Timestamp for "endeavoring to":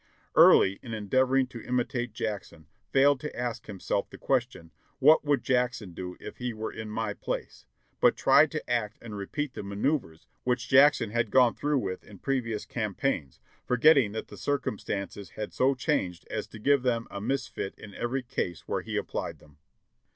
0.95-1.61